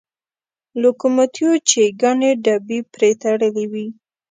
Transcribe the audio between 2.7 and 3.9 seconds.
پرې تړلې وې.